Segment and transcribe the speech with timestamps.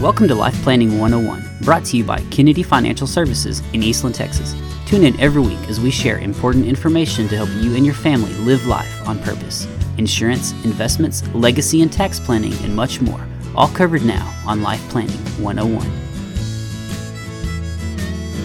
[0.00, 4.54] Welcome to Life Planning 101, brought to you by Kennedy Financial Services in Eastland, Texas.
[4.86, 8.32] Tune in every week as we share important information to help you and your family
[8.34, 9.66] live life on purpose.
[9.96, 13.26] Insurance, investments, legacy and tax planning, and much more.
[13.56, 16.07] All covered now on Life Planning 101.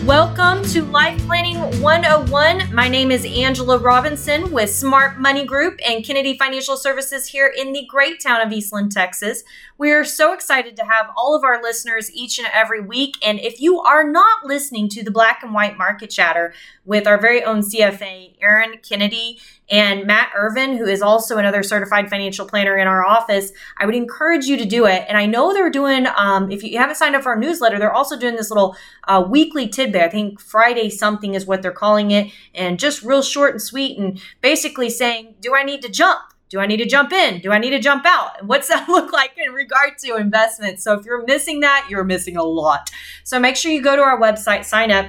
[0.05, 2.75] Welcome to Life Planning 101.
[2.75, 7.71] My name is Angela Robinson with Smart Money Group and Kennedy Financial Services here in
[7.71, 9.45] the great town of Eastland, Texas.
[9.77, 13.15] We are so excited to have all of our listeners each and every week.
[13.25, 17.17] And if you are not listening to the Black and White Market Chatter with our
[17.17, 19.39] very own CFA, Aaron Kennedy,
[19.69, 23.95] and Matt Irvin, who is also another certified financial planner in our office, I would
[23.95, 25.05] encourage you to do it.
[25.07, 27.93] And I know they're doing, um, if you haven't signed up for our newsletter, they're
[27.93, 28.75] also doing this little
[29.07, 30.01] uh, weekly tidbit.
[30.01, 33.97] I think Friday something is what they're calling it, and just real short and sweet,
[33.97, 36.19] and basically saying, Do I need to jump?
[36.49, 37.39] Do I need to jump in?
[37.39, 38.39] Do I need to jump out?
[38.39, 40.83] And what's that look like in regard to investments?
[40.83, 42.91] So if you're missing that, you're missing a lot.
[43.23, 45.07] So make sure you go to our website, sign up,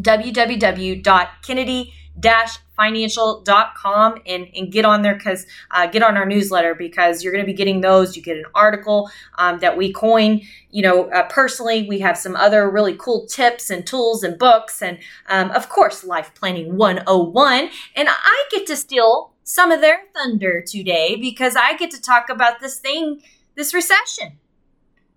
[0.00, 1.02] www.kennedy
[2.76, 7.44] financial.com and, and get on there because uh, get on our newsletter because you're going
[7.44, 8.16] to be getting those.
[8.16, 10.42] You get an article um, that we coin.
[10.70, 14.82] You know uh, personally we have some other really cool tips and tools and books
[14.82, 20.00] and um, of course life planning 101 and i get to steal some of their
[20.14, 23.22] thunder today because i get to talk about this thing
[23.56, 24.38] this recession.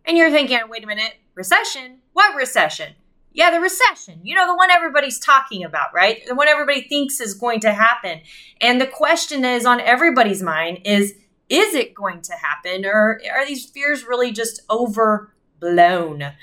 [0.05, 1.99] And you're thinking wait a minute recession?
[2.13, 2.95] What recession
[3.31, 4.19] yeah, the recession.
[4.23, 6.25] You know, the one everybody's talking about, right?
[6.27, 8.21] The one everybody thinks is going to happen.
[8.59, 11.15] And the question that is on everybody's mind is
[11.47, 16.33] is it going to happen or are these fears really just overblown?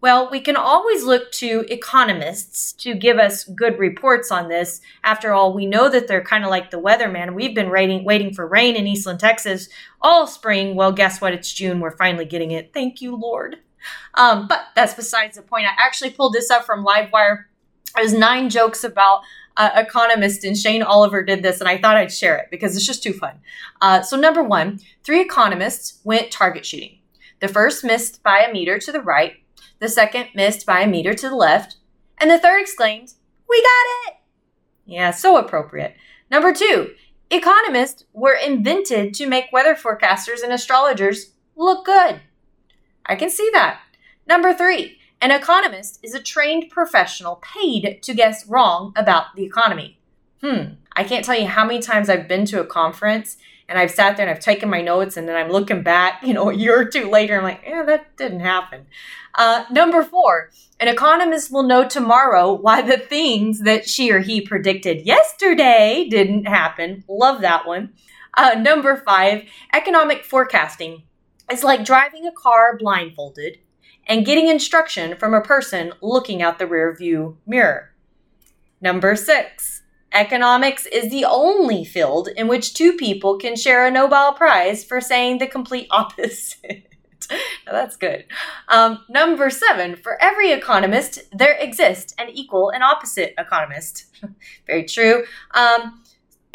[0.00, 4.80] Well, we can always look to economists to give us good reports on this.
[5.02, 7.34] After all, we know that they're kind of like the weatherman.
[7.34, 9.68] We've been waiting, waiting for rain in Eastland, Texas
[10.00, 10.76] all spring.
[10.76, 11.32] Well, guess what?
[11.32, 11.80] It's June.
[11.80, 12.72] We're finally getting it.
[12.74, 13.56] Thank you, Lord.
[14.14, 15.66] Um, but that's besides the point.
[15.66, 17.44] I actually pulled this up from Livewire.
[17.94, 19.22] There's nine jokes about
[19.56, 19.84] uh,
[20.44, 23.12] and Shane Oliver did this, and I thought I'd share it because it's just too
[23.12, 23.40] fun.
[23.80, 26.98] Uh, so, number one, three economists went target shooting.
[27.40, 29.34] The first missed by a meter to the right,
[29.78, 31.76] the second missed by a meter to the left,
[32.18, 33.14] and the third exclaimed,
[33.48, 34.14] We got it!
[34.84, 35.96] Yeah, so appropriate.
[36.30, 36.94] Number two,
[37.30, 42.20] economists were invented to make weather forecasters and astrologers look good.
[43.06, 43.80] I can see that.
[44.26, 49.98] Number three, an economist is a trained professional paid to guess wrong about the economy.
[50.42, 53.90] Hmm, I can't tell you how many times I've been to a conference and I've
[53.90, 56.54] sat there and I've taken my notes and then I'm looking back, you know, a
[56.54, 58.86] year or two later, I'm like, yeah, that didn't happen.
[59.34, 60.50] Uh, number four,
[60.80, 66.46] an economist will know tomorrow why the things that she or he predicted yesterday didn't
[66.46, 67.04] happen.
[67.08, 67.92] Love that one.
[68.34, 71.02] Uh, number five, economic forecasting
[71.50, 73.58] is like driving a car blindfolded
[74.06, 77.92] and getting instruction from a person looking out the rear view mirror.
[78.80, 84.32] Number six, economics is the only field in which two people can share a Nobel
[84.32, 86.88] Prize for saying the complete opposite.
[87.64, 88.24] that's good.
[88.68, 94.06] Um, number seven, for every economist, there exists an equal and opposite economist.
[94.66, 95.24] Very true.
[95.52, 96.02] Um,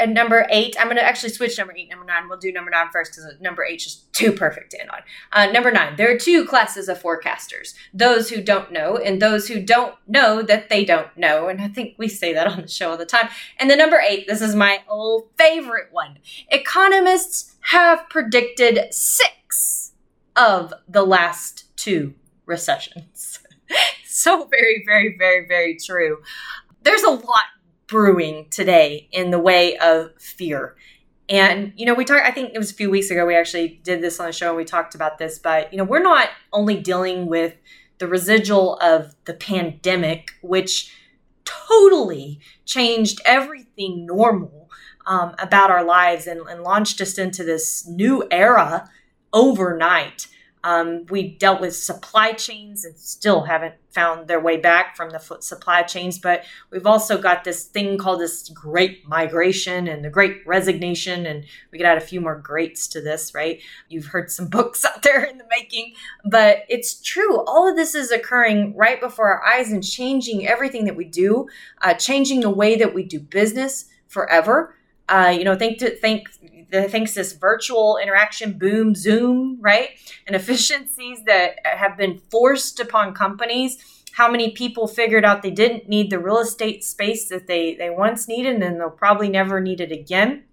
[0.02, 2.28] and number eight, I'm going to actually switch number eight, number nine.
[2.28, 5.00] We'll do number nine first because number eight is too perfect to end on.
[5.32, 9.48] Uh, number nine, there are two classes of forecasters those who don't know and those
[9.48, 11.48] who don't know that they don't know.
[11.48, 13.30] And I think we say that on the show all the time.
[13.60, 16.18] And the number eight, this is my old favorite one.
[16.50, 19.94] Economists have predicted six
[20.36, 23.40] of the last two recessions.
[24.06, 26.22] so very, very, very, very true.
[26.84, 27.46] There's a lot
[27.92, 30.76] brewing today in the way of fear.
[31.28, 33.82] And, you know, we talked, I think it was a few weeks ago, we actually
[33.84, 36.30] did this on the show and we talked about this, but, you know, we're not
[36.54, 37.54] only dealing with
[37.98, 40.96] the residual of the pandemic, which
[41.44, 44.70] totally changed everything normal
[45.06, 48.90] um, about our lives and, and launched us into this new era
[49.34, 50.28] overnight.
[50.64, 55.20] Um, we dealt with supply chains and still haven't found their way back from the
[55.40, 56.18] supply chains.
[56.20, 61.26] But we've also got this thing called this great migration and the great resignation.
[61.26, 63.60] And we could add a few more greats to this, right?
[63.90, 65.94] You've heard some books out there in the making,
[66.26, 67.44] but it's true.
[67.46, 71.48] All of this is occurring right before our eyes and changing everything that we do,
[71.82, 74.76] uh, changing the way that we do business forever.
[75.10, 76.30] Uh, you know, think to think
[76.72, 79.90] thanks this virtual interaction boom, Zoom, right?
[80.28, 83.78] And efficiencies that have been forced upon companies.
[84.14, 87.90] How many people figured out they didn't need the real estate space that they, they
[87.90, 90.44] once needed and they'll probably never need it again?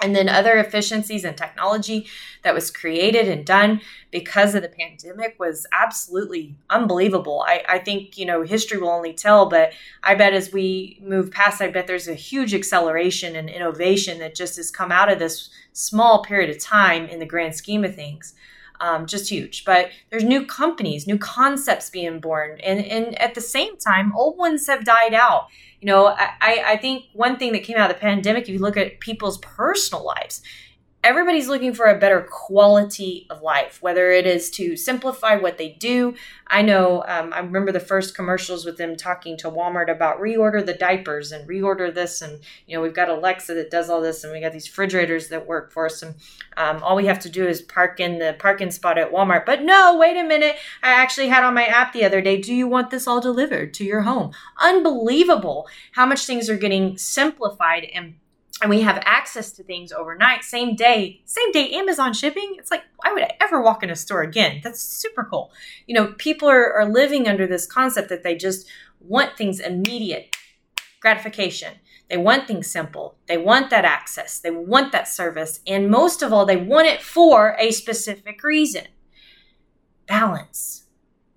[0.00, 2.06] And then other efficiencies and technology
[2.42, 3.80] that was created and done
[4.10, 7.44] because of the pandemic was absolutely unbelievable.
[7.46, 9.72] I, I think, you know, history will only tell, but
[10.02, 14.34] I bet as we move past, I bet there's a huge acceleration and innovation that
[14.34, 17.94] just has come out of this small period of time in the grand scheme of
[17.94, 18.34] things.
[18.80, 19.64] Um, just huge.
[19.64, 22.60] But there's new companies, new concepts being born.
[22.62, 25.48] And, and at the same time, old ones have died out
[25.80, 28.58] you know, I, I think one thing that came out of the pandemic, if you
[28.58, 30.42] look at people's personal lives,
[31.04, 35.70] everybody's looking for a better quality of life, whether it is to simplify what they
[35.70, 36.14] do.
[36.48, 40.64] I know, um, I remember the first commercials with them talking to Walmart about reorder
[40.64, 42.20] the diapers and reorder this.
[42.20, 45.28] And, you know, we've got Alexa that does all this, and we got these refrigerators
[45.28, 46.02] that work for us.
[46.02, 46.16] And
[46.56, 49.46] um, all we have to do is park in the parking spot at Walmart.
[49.46, 50.56] But no, wait a minute.
[50.82, 53.72] I actually had on my app the other day, do you want this all delivered
[53.74, 54.32] to your home?
[54.58, 58.16] Unbelievable how much things are getting simplified and
[58.60, 62.56] and we have access to things overnight, same day, same day Amazon shipping.
[62.58, 64.60] It's like, why would I ever walk in a store again?
[64.64, 65.52] That's super cool.
[65.86, 68.66] You know, people are, are living under this concept that they just
[69.00, 70.36] want things immediate
[71.00, 71.74] gratification.
[72.10, 73.16] They want things simple.
[73.26, 74.40] They want that access.
[74.40, 75.60] They want that service.
[75.66, 78.86] And most of all, they want it for a specific reason
[80.06, 80.87] balance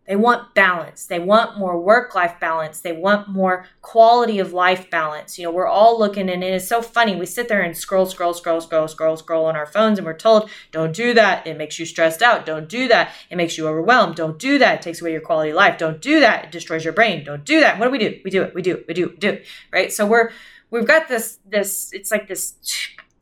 [0.07, 1.05] they want balance.
[1.05, 2.79] They want more work life balance.
[2.79, 5.37] They want more quality of life balance.
[5.37, 7.15] You know, we're all looking, and it is so funny.
[7.15, 10.17] We sit there and scroll, scroll, scroll, scroll, scroll, scroll on our phones, and we're
[10.17, 11.45] told, don't do that.
[11.45, 12.47] It makes you stressed out.
[12.47, 13.11] Don't do that.
[13.29, 14.15] It makes you overwhelmed.
[14.15, 14.79] Don't do that.
[14.79, 15.77] It takes away your quality of life.
[15.77, 16.45] Don't do that.
[16.45, 17.23] It destroys your brain.
[17.23, 17.77] Don't do that.
[17.77, 18.19] What do we do?
[18.25, 18.55] We do it.
[18.55, 18.85] We do it.
[18.87, 19.11] We do it.
[19.11, 19.45] We do it.
[19.71, 19.93] Right?
[19.93, 20.31] So we're,
[20.71, 22.55] we've got this, this, it's like this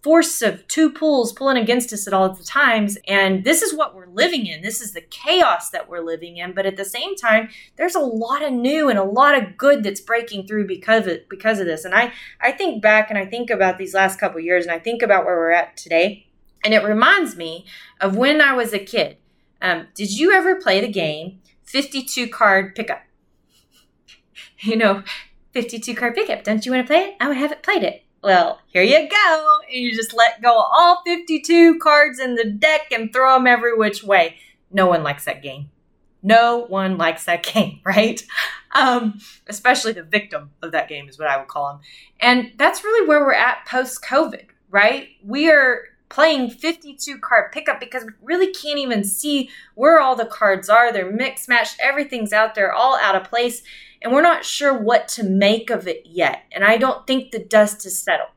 [0.02, 2.98] force of two pulls pulling against us at all the times.
[3.08, 4.62] And this is what we're living in.
[4.62, 6.54] This is the chaos that we're living in.
[6.54, 9.84] But at the same time, there's a lot of new and a lot of good
[9.84, 11.84] that's breaking through because of because of this.
[11.86, 14.80] And I, I think back and I think about these last couple years and I
[14.80, 16.28] think about where we're at today.
[16.64, 17.66] And it reminds me
[18.00, 19.18] of when I was a kid.
[19.62, 23.02] Um, did you ever play the game 52 card pickup?
[24.62, 25.04] You know,
[25.54, 26.44] 52 card pickup.
[26.44, 27.16] Don't you want to play it?
[27.22, 28.04] I haven't played it.
[28.22, 29.48] Well, here you go.
[29.68, 33.76] And you just let go all 52 cards in the deck and throw them every
[33.78, 34.36] which way.
[34.72, 35.70] No one likes that game.
[36.22, 38.22] No one likes that game, right?
[38.76, 41.82] Um, especially the victim of that game is what I would call them.
[42.20, 45.10] And that's really where we're at post COVID, right?
[45.24, 50.26] We are playing 52 card pickup because we really can't even see where all the
[50.26, 50.92] cards are.
[50.92, 53.64] They're mixed matched, everything's out there, all out of place
[54.02, 56.44] and we're not sure what to make of it yet.
[56.52, 58.30] And I don't think the dust has settled.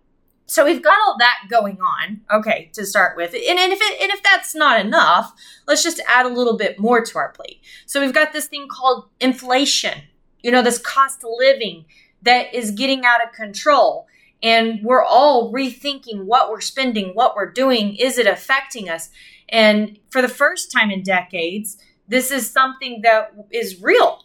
[0.47, 3.33] So we've got all that going on, okay, to start with.
[3.33, 5.33] And, and if it, and if that's not enough,
[5.67, 7.61] let's just add a little bit more to our plate.
[7.87, 10.03] So we've got this thing called inflation.
[10.43, 11.85] You know, this cost of living
[12.23, 14.09] that is getting out of control.
[14.43, 17.95] And we're all rethinking what we're spending, what we're doing.
[17.95, 19.09] Is it affecting us?
[19.49, 21.79] And for the first time in decades,
[22.09, 24.25] this is something that is real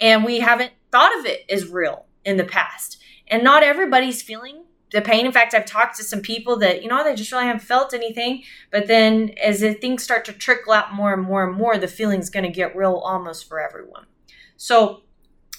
[0.00, 2.98] and we haven't thought of it as real in the past.
[3.26, 5.26] And not everybody's feeling the pain.
[5.26, 7.92] In fact, I've talked to some people that, you know, they just really haven't felt
[7.92, 8.42] anything.
[8.70, 11.88] But then as the things start to trickle out more and more and more, the
[11.88, 14.06] feeling's going to get real almost for everyone.
[14.56, 15.02] So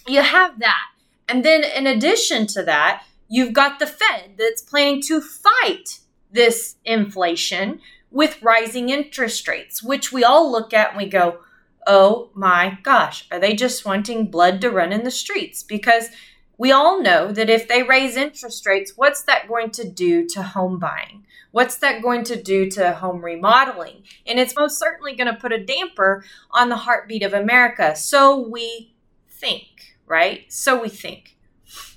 [0.07, 0.87] you have that.
[1.27, 5.99] And then in addition to that, you've got the Fed that's planning to fight
[6.31, 7.81] this inflation
[8.11, 11.39] with rising interest rates, which we all look at and we go,
[11.87, 15.63] oh my gosh, are they just wanting blood to run in the streets?
[15.63, 16.09] Because
[16.57, 20.43] we all know that if they raise interest rates, what's that going to do to
[20.43, 21.25] home buying?
[21.51, 24.03] What's that going to do to home remodeling?
[24.27, 27.95] And it's most certainly going to put a damper on the heartbeat of America.
[27.95, 28.93] So we
[29.29, 30.51] think, right?
[30.51, 31.38] So we think.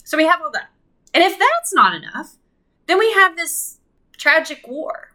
[0.05, 0.71] So we have all that.
[1.13, 2.37] And if that's not enough,
[2.87, 3.79] then we have this
[4.17, 5.13] tragic war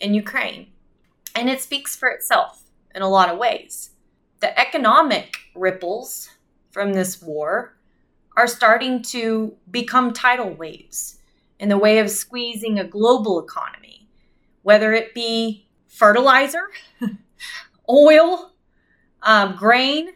[0.00, 0.68] in Ukraine.
[1.34, 2.64] And it speaks for itself
[2.94, 3.91] in a lot of ways
[4.42, 6.28] the economic ripples
[6.72, 7.78] from this war
[8.36, 11.18] are starting to become tidal waves
[11.60, 14.08] in the way of squeezing a global economy,
[14.62, 16.62] whether it be fertilizer,
[17.88, 18.50] oil,
[19.22, 20.08] um, grain.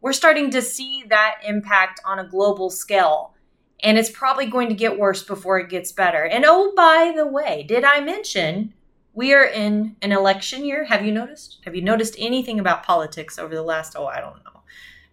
[0.00, 3.34] We're starting to see that impact on a global scale.
[3.82, 6.24] And it's probably going to get worse before it gets better.
[6.24, 8.74] And oh, by the way, did I mention
[9.14, 10.84] we are in an election year.
[10.84, 11.58] Have you noticed?
[11.64, 14.60] Have you noticed anything about politics over the last, oh, I don't know,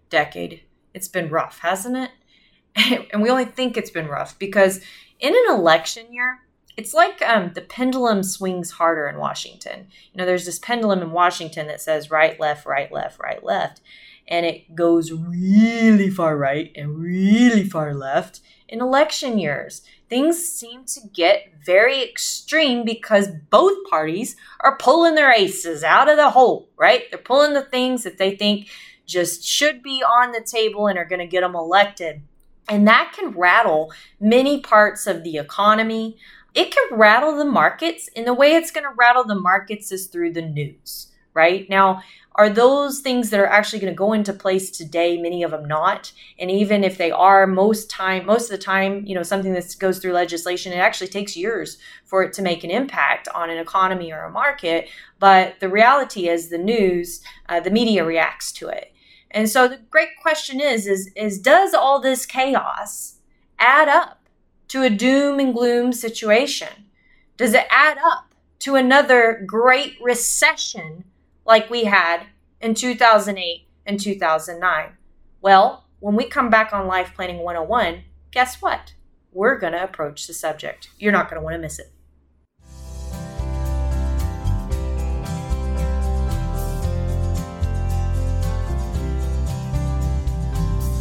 [0.10, 0.63] decade?
[0.94, 2.12] It's been rough, hasn't it?
[3.12, 4.82] and we only think it's been rough because
[5.20, 6.39] in an election year,
[6.77, 9.88] it's like um, the pendulum swings harder in Washington.
[10.13, 13.82] You know, there's this pendulum in Washington that says right, left, right, left, right, left.
[14.29, 18.39] And it goes really far right and really far left
[18.70, 19.82] in election years.
[20.10, 26.18] Things seem to get very extreme because both parties are pulling their aces out of
[26.18, 27.04] the hole, right?
[27.12, 28.70] They're pulling the things that they think
[29.06, 32.22] just should be on the table and are going to get them elected.
[32.68, 36.18] And that can rattle many parts of the economy.
[36.54, 38.10] It can rattle the markets.
[38.16, 41.08] And the way it's going to rattle the markets is through the news,
[41.39, 41.69] right?
[41.69, 42.01] Now,
[42.36, 45.65] are those things that are actually going to go into place today many of them
[45.65, 49.51] not and even if they are most time most of the time you know something
[49.51, 53.50] that goes through legislation it actually takes years for it to make an impact on
[53.50, 58.53] an economy or a market but the reality is the news uh, the media reacts
[58.53, 58.93] to it
[59.31, 63.15] and so the great question is, is, is does all this chaos
[63.60, 64.27] add up
[64.69, 66.86] to a doom and gloom situation?
[67.38, 71.05] Does it add up to another great recession
[71.50, 72.27] like we had
[72.62, 74.98] in 2008 and 2009?
[75.41, 78.94] Well, when we come back on Life Planning 101, guess what?
[79.32, 80.91] We're going to approach the subject.
[81.00, 81.91] You're not going to want to miss it.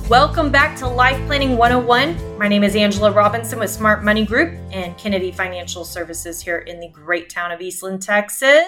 [0.09, 2.39] Welcome back to Life Planning 101.
[2.39, 6.81] My name is Angela Robinson with Smart Money Group and Kennedy Financial Services here in
[6.81, 8.65] the great town of Eastland, Texas.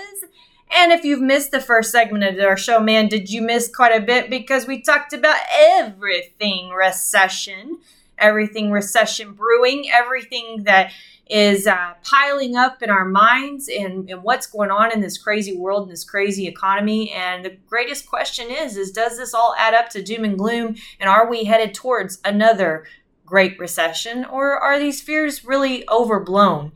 [0.71, 3.95] And if you've missed the first segment of our show, man, did you miss quite
[3.95, 7.79] a bit because we talked about everything recession,
[8.19, 10.93] everything recession brewing, everything that
[11.29, 15.57] is uh, piling up in our minds and, and what's going on in this crazy
[15.57, 17.11] world and this crazy economy.
[17.13, 20.77] And the greatest question is, is does this all add up to doom and gloom?
[20.99, 22.85] And are we headed towards another
[23.25, 26.73] great recession or are these fears really overblown?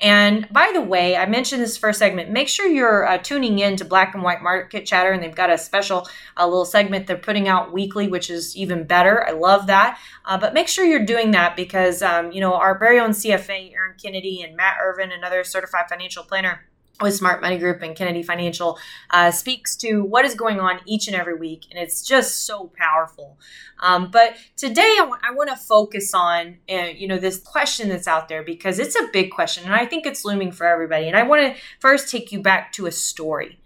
[0.00, 2.30] And by the way, I mentioned this first segment.
[2.30, 5.50] Make sure you're uh, tuning in to Black and White Market Chatter, and they've got
[5.50, 9.26] a special uh, little segment they're putting out weekly, which is even better.
[9.26, 9.98] I love that.
[10.24, 13.72] Uh, but make sure you're doing that because um, you know our very own CFA,
[13.74, 16.67] Aaron Kennedy, and Matt Irvin, another certified financial planner
[17.00, 18.78] with Smart Money Group and Kennedy Financial
[19.10, 22.70] uh, speaks to what is going on each and every week, and it's just so
[22.76, 23.38] powerful.
[23.80, 27.88] Um, but today, I, w- I want to focus on uh, you know this question
[27.88, 31.06] that's out there because it's a big question, and I think it's looming for everybody.
[31.06, 33.60] And I want to first take you back to a story.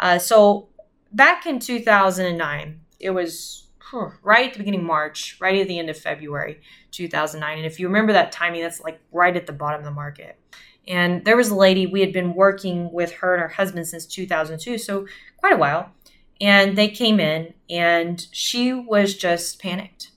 [0.00, 0.68] Uh, so
[1.12, 3.67] back in 2009, it was
[4.22, 7.58] right at the beginning of March, right at the end of February 2009.
[7.58, 10.38] And if you remember that timing, that's like right at the bottom of the market.
[10.86, 14.06] And there was a lady, we had been working with her and her husband since
[14.06, 15.92] 2002, so quite a while.
[16.40, 20.12] And they came in and she was just panicked.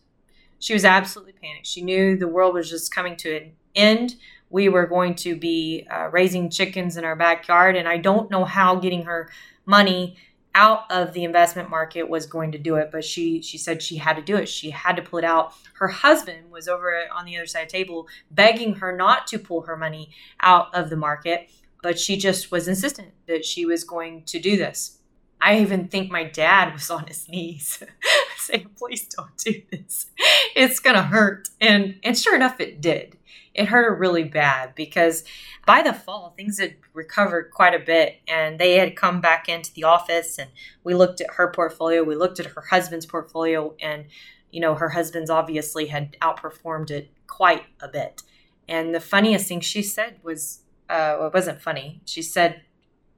[0.60, 1.68] She was absolutely panicked.
[1.68, 4.16] She knew the world was just coming to an end.
[4.50, 7.76] We were going to be uh, raising chickens in our backyard.
[7.76, 9.30] And I don't know how getting her
[9.66, 10.18] money
[10.54, 13.98] out of the investment market was going to do it but she she said she
[13.98, 14.50] had to do it.
[14.50, 15.54] She had to pull it out.
[15.76, 19.40] Her husband was over on the other side of the table begging her not to
[19.40, 20.10] pull her money
[20.42, 21.50] out of the market
[21.82, 25.00] but she just was insistent that she was going to do this
[25.42, 27.84] i even think my dad was on his knees
[28.42, 30.08] saying please don't do this.
[30.56, 31.50] It's gonna hurt.
[31.60, 33.18] And and sure enough it did.
[33.54, 35.24] It hurt her really bad because
[35.66, 39.74] by the fall things had recovered quite a bit and they had come back into
[39.74, 40.50] the office and
[40.84, 44.06] we looked at her portfolio we looked at her husband's portfolio and
[44.52, 48.22] you know her husband's obviously had outperformed it quite a bit.
[48.68, 52.02] And the funniest thing she said was uh, well, it wasn't funny.
[52.06, 52.62] She said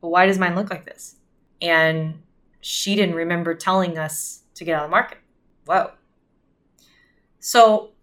[0.01, 1.15] well why does mine look like this
[1.63, 2.21] and
[2.61, 5.17] she didn't remember telling us to get out of the market
[5.65, 5.89] whoa
[7.39, 7.93] so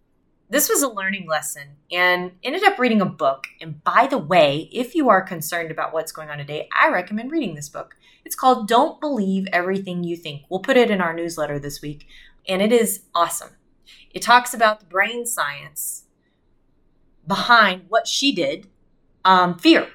[0.51, 3.47] this was a learning lesson and ended up reading a book.
[3.61, 7.31] And by the way, if you are concerned about what's going on today, I recommend
[7.31, 7.95] reading this book.
[8.25, 10.43] It's called Don't Believe Everything You Think.
[10.51, 12.07] We'll put it in our newsletter this week,
[12.49, 13.51] and it is awesome.
[14.11, 16.05] It talks about the brain science
[17.27, 18.67] behind what she did,
[19.25, 19.89] um, fear,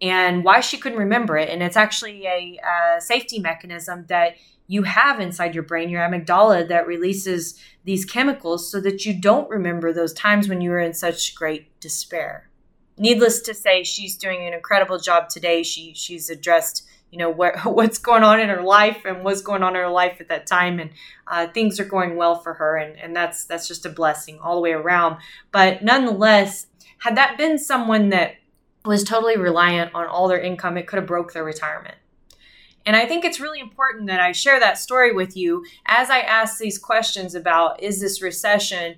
[0.00, 1.48] and why she couldn't remember it.
[1.48, 4.36] And it's actually a, a safety mechanism that
[4.68, 9.48] you have inside your brain, your amygdala, that releases these chemicals so that you don't
[9.48, 12.48] remember those times when you were in such great despair.
[12.98, 15.62] Needless to say, she's doing an incredible job today.
[15.62, 19.62] She she's addressed you know what what's going on in her life and what's going
[19.62, 20.90] on in her life at that time, and
[21.26, 24.56] uh, things are going well for her, and and that's that's just a blessing all
[24.56, 25.18] the way around.
[25.52, 26.66] But nonetheless,
[26.98, 28.34] had that been someone that
[28.86, 31.96] was totally reliant on all their income, it could have broke their retirement
[32.86, 36.20] and I think it's really important that I share that story with you as I
[36.20, 38.94] ask these questions about is this recession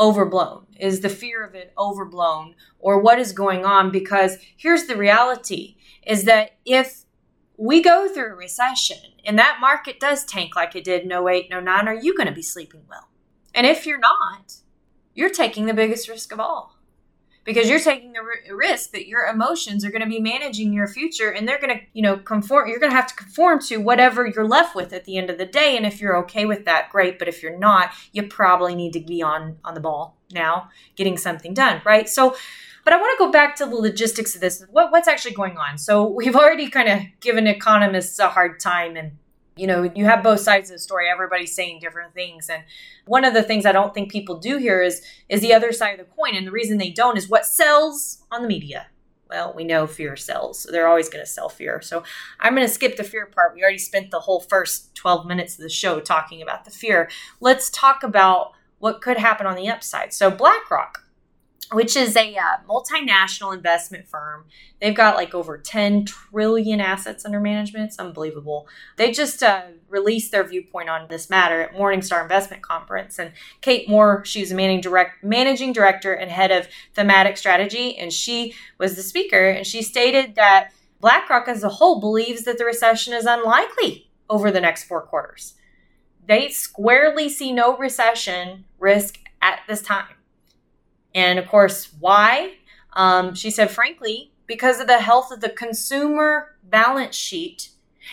[0.00, 0.66] overblown?
[0.80, 2.56] Is the fear of it overblown?
[2.80, 3.92] Or what is going on?
[3.92, 7.04] Because here's the reality is that if
[7.56, 11.46] we go through a recession and that market does tank like it did in 08
[11.52, 13.08] and 09, are you going to be sleeping well?
[13.54, 14.56] And if you're not,
[15.14, 16.71] you're taking the biggest risk of all
[17.44, 21.30] because you're taking the risk that your emotions are going to be managing your future
[21.30, 24.26] and they're going to you know conform you're going to have to conform to whatever
[24.26, 26.90] you're left with at the end of the day and if you're okay with that
[26.90, 30.68] great but if you're not you probably need to be on on the ball now
[30.96, 32.34] getting something done right so
[32.84, 34.64] but I want to go back to the logistics of this.
[34.70, 35.78] What, what's actually going on?
[35.78, 39.12] So we've already kind of given economists a hard time and
[39.56, 41.08] you know, you have both sides of the story.
[41.08, 42.48] Everybody's saying different things.
[42.48, 42.64] And
[43.06, 45.98] one of the things I don't think people do here is is the other side
[45.98, 46.34] of the coin.
[46.34, 48.86] And the reason they don't is what sells on the media.
[49.28, 50.60] Well, we know fear sells.
[50.60, 51.80] So they're always going to sell fear.
[51.80, 52.02] So
[52.40, 53.54] I'm going to skip the fear part.
[53.54, 57.08] We already spent the whole first 12 minutes of the show talking about the fear.
[57.40, 60.12] Let's talk about what could happen on the upside.
[60.12, 61.02] So BlackRock
[61.72, 64.44] which is a uh, multinational investment firm.
[64.80, 67.86] They've got like over 10 trillion assets under management.
[67.86, 68.68] It's unbelievable.
[68.96, 73.18] They just uh, released their viewpoint on this matter at Morningstar Investment Conference.
[73.18, 78.12] And Kate Moore, she's a managing, direct, managing director and head of thematic strategy, and
[78.12, 79.48] she was the speaker.
[79.48, 84.50] And she stated that BlackRock as a whole believes that the recession is unlikely over
[84.50, 85.54] the next four quarters.
[86.26, 90.06] They squarely see no recession risk at this time.
[91.14, 92.54] And of course, why?
[92.94, 97.70] Um, she said, frankly, because of the health of the consumer balance sheet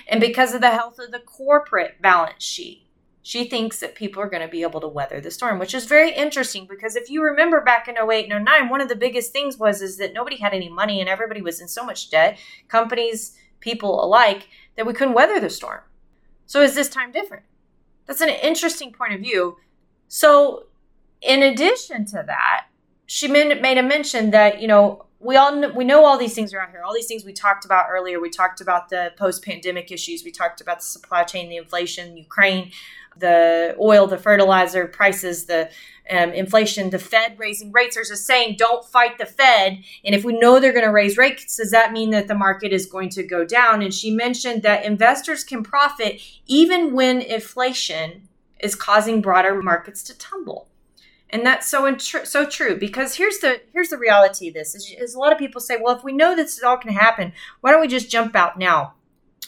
[0.08, 2.86] and because of the health of the corporate balance sheet.
[3.22, 5.86] She thinks that people are going to be able to weather the storm, which is
[5.86, 9.32] very interesting because if you remember back in 08 and 09, one of the biggest
[9.32, 12.40] things was is that nobody had any money and everybody was in so much debt,
[12.70, 15.82] companies, people alike, that we couldn't weather the storm.
[16.46, 17.44] So is this time different?
[18.06, 19.58] That's an interesting point of view.
[20.08, 20.68] So
[21.22, 22.68] in addition to that,
[23.10, 26.54] she made a mention that you know we all know, we know all these things
[26.54, 26.84] around here.
[26.84, 28.22] All these things we talked about earlier.
[28.22, 30.24] We talked about the post-pandemic issues.
[30.24, 32.72] We talked about the supply chain the inflation ukraine
[33.18, 35.70] the oil the fertilizer prices the
[36.10, 37.96] um, inflation the fed raising rates.
[37.96, 39.84] There's a saying don't fight the fed.
[40.06, 42.72] And if we know they're going to raise rates does that mean that the market
[42.72, 43.82] is going to go down?
[43.82, 50.18] And she mentioned that investors can profit even when inflation is causing broader markets to
[50.18, 50.70] tumble
[51.30, 55.14] and that's so so true because here's the here's the reality of this is, is
[55.14, 57.72] a lot of people say well if we know this is all can happen why
[57.72, 58.94] don't we just jump out now?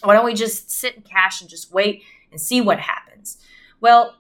[0.04, 3.38] Why don't we just sit in cash and just wait and see what happens?
[3.80, 4.16] Well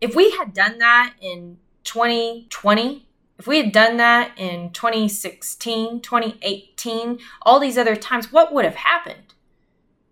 [0.00, 3.06] if we had done that in 2020
[3.38, 8.76] if we had done that in 2016 2018 all these other times what would have
[8.76, 9.34] happened?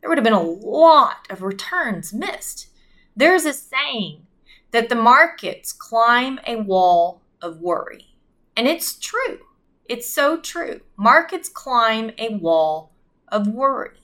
[0.00, 2.68] There would have been a lot of returns missed.
[3.14, 4.26] There's a saying
[4.72, 8.14] that the markets climb a wall of worry.
[8.56, 9.40] And it's true.
[9.88, 10.80] It's so true.
[10.96, 12.92] Markets climb a wall
[13.28, 13.98] of worry.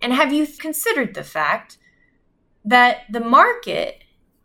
[0.00, 1.78] And have you considered the fact
[2.64, 4.02] that the market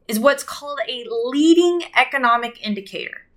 [0.07, 3.27] is what's called a leading economic indicator?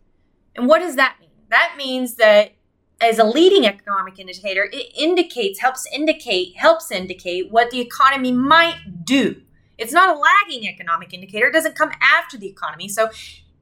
[0.55, 1.31] And what does that mean?
[1.49, 2.53] That means that
[3.01, 9.05] as a leading economic indicator, it indicates, helps indicate, helps indicate what the economy might
[9.05, 9.41] do
[9.81, 11.49] it's not a lagging economic indicator.
[11.49, 12.89] It doesn't come after the economy.
[12.89, 13.11] So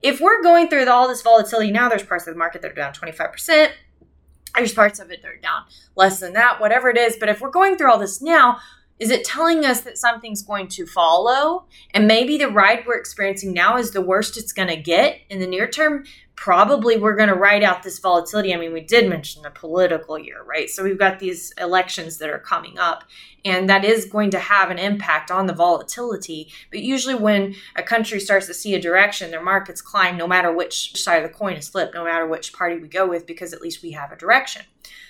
[0.03, 2.75] if we're going through all this volatility now, there's parts of the market that are
[2.75, 3.71] down 25%.
[4.55, 5.65] There's parts of it that are down
[5.97, 7.17] less than that, whatever it is.
[7.19, 8.59] But if we're going through all this now,
[8.99, 11.67] is it telling us that something's going to follow?
[11.95, 15.39] And maybe the ride we're experiencing now is the worst it's going to get in
[15.39, 16.05] the near term
[16.41, 18.55] probably we're going to ride out this volatility.
[18.55, 20.71] I mean, we did mention the political year, right?
[20.71, 23.03] So we've got these elections that are coming up,
[23.45, 26.53] and that is going to have an impact on the volatility.
[26.71, 30.53] But usually, when a country starts to see a direction, their markets climb no matter
[30.53, 33.53] which side of the coin is flipped, no matter which party we go with, because
[33.53, 34.63] at least we have a direction.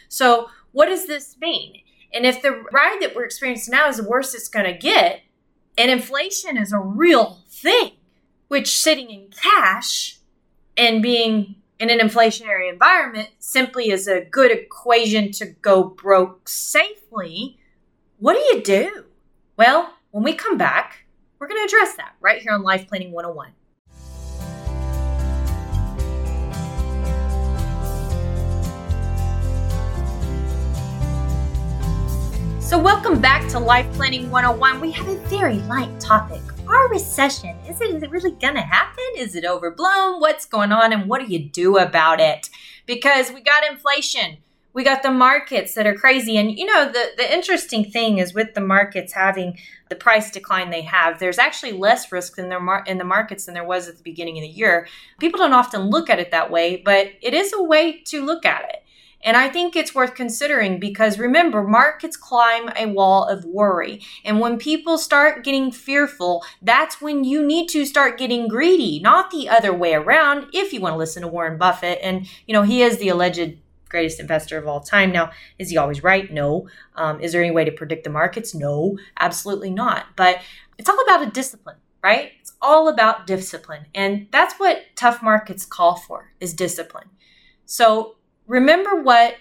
[0.08, 1.82] So, what does this mean?
[2.14, 5.20] And if the ride that we're experiencing now is the worst it's going to get,
[5.76, 7.92] and inflation is a real thing,
[8.48, 10.17] which sitting in cash
[10.78, 17.58] and being in an inflationary environment simply is a good equation to go broke safely,
[18.18, 19.04] what do you do?
[19.56, 21.04] Well, when we come back,
[21.38, 23.52] we're going to address that right here on Life Planning 101.
[32.60, 34.80] So, welcome back to Life Planning 101.
[34.80, 39.04] We have a very light topic our recession, is it, is it really gonna happen?
[39.16, 40.20] Is it overblown?
[40.20, 42.48] What's going on and what do you do about it?
[42.86, 44.38] Because we got inflation,
[44.74, 46.36] We got the markets that are crazy.
[46.36, 50.70] And you know, the, the interesting thing is with the markets having the price decline
[50.70, 53.88] they have, there's actually less risk in their mar- in the markets than there was
[53.88, 54.86] at the beginning of the year.
[55.18, 58.44] People don't often look at it that way, but it is a way to look
[58.44, 58.84] at it.
[59.22, 64.00] And I think it's worth considering because remember, markets climb a wall of worry.
[64.24, 69.30] And when people start getting fearful, that's when you need to start getting greedy, not
[69.30, 71.98] the other way around, if you want to listen to Warren Buffett.
[72.02, 75.10] And, you know, he is the alleged greatest investor of all time.
[75.10, 76.30] Now, is he always right?
[76.32, 76.68] No.
[76.94, 78.54] Um, is there any way to predict the markets?
[78.54, 80.06] No, absolutely not.
[80.14, 80.40] But
[80.76, 82.32] it's all about a discipline, right?
[82.40, 83.86] It's all about discipline.
[83.94, 87.08] And that's what tough markets call for is discipline.
[87.64, 88.16] So
[88.48, 89.36] remember what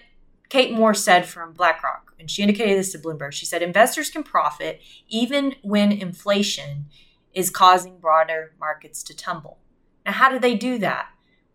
[0.48, 3.32] Kate Moore said from BlackRock, and she indicated this to Bloomberg.
[3.32, 6.86] She said investors can profit even when inflation
[7.34, 9.58] is causing broader markets to tumble.
[10.06, 11.08] Now, how do they do that?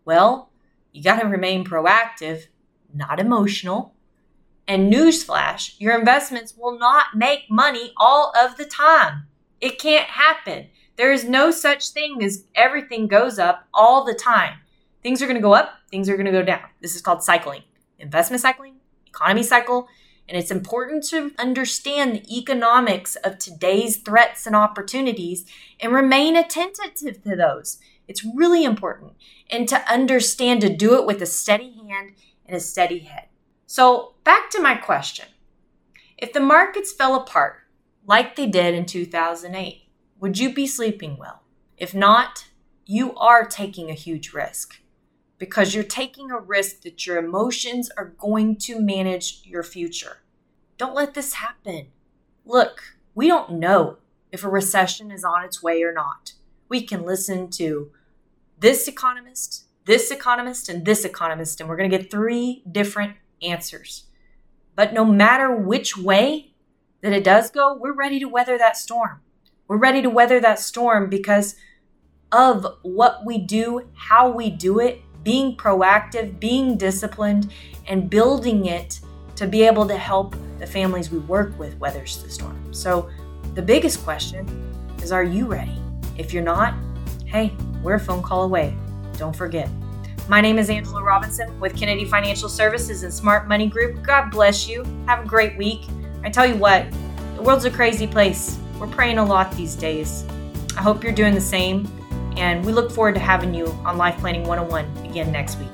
[0.04, 0.50] Well,
[0.92, 2.46] you got to remain proactive,
[2.92, 3.94] not emotional.
[4.66, 9.26] And newsflash, your investments will not make money all of the time.
[9.60, 10.68] It can't happen.
[10.96, 14.58] There is no such thing as everything goes up all the time.
[15.04, 16.62] Things are going to go up, things are going to go down.
[16.80, 17.62] This is called cycling,
[17.98, 19.86] investment cycling, economy cycle.
[20.26, 25.44] And it's important to understand the economics of today's threats and opportunities
[25.78, 27.76] and remain attentive to those.
[28.08, 29.12] It's really important.
[29.50, 32.12] And to understand to do it with a steady hand
[32.46, 33.28] and a steady head.
[33.66, 35.26] So, back to my question
[36.16, 37.56] if the markets fell apart
[38.06, 39.82] like they did in 2008,
[40.18, 41.42] would you be sleeping well?
[41.76, 42.46] If not,
[42.86, 44.80] you are taking a huge risk
[45.38, 50.18] because you're taking a risk that your emotions are going to manage your future.
[50.78, 51.88] Don't let this happen.
[52.44, 53.98] Look, we don't know
[54.32, 56.32] if a recession is on its way or not.
[56.68, 57.90] We can listen to
[58.58, 64.04] this economist, this economist, and this economist, and we're going to get three different answers.
[64.74, 66.54] But no matter which way
[67.02, 69.20] that it does go, we're ready to weather that storm.
[69.68, 71.56] We're ready to weather that storm because
[72.32, 77.50] of what we do, how we do it, being proactive, being disciplined,
[77.88, 79.00] and building it
[79.36, 82.72] to be able to help the families we work with weather the storm.
[82.72, 83.10] So,
[83.54, 84.46] the biggest question
[85.02, 85.76] is Are you ready?
[86.16, 86.74] If you're not,
[87.26, 88.76] hey, we're a phone call away.
[89.16, 89.68] Don't forget.
[90.28, 94.02] My name is Angela Robinson with Kennedy Financial Services and Smart Money Group.
[94.02, 94.84] God bless you.
[95.06, 95.82] Have a great week.
[96.22, 96.90] I tell you what,
[97.36, 98.58] the world's a crazy place.
[98.78, 100.24] We're praying a lot these days.
[100.76, 101.86] I hope you're doing the same.
[102.36, 105.68] And we look forward to having you on Life Planning 101 again next week.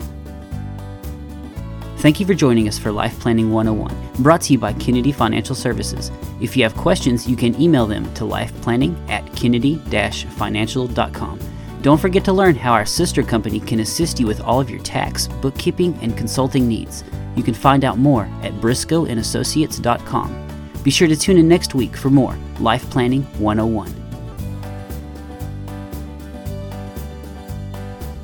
[1.99, 5.55] Thank you for joining us for Life Planning 101, brought to you by Kennedy Financial
[5.55, 6.11] Services.
[6.41, 11.41] If you have questions, you can email them to lifeplanning at kennedy-financial.com.
[11.83, 14.81] Don't forget to learn how our sister company can assist you with all of your
[14.81, 17.05] tax, bookkeeping, and consulting needs.
[17.37, 20.47] You can find out more at briscoeandassociates.com.
[20.83, 24.00] Be sure to tune in next week for more Life Planning 101.